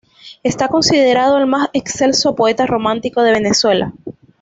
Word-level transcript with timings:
Esta 0.41 0.67
considerado 0.67 1.37
el 1.37 1.45
más 1.45 1.69
excelso 1.73 2.33
poeta 2.35 2.65
romántico 2.65 3.21
de 3.21 3.33
Venezuela. 3.33 3.93